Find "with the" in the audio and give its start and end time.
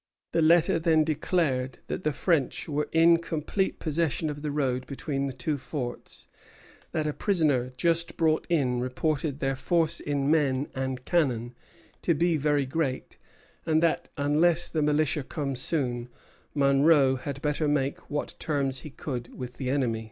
19.37-19.69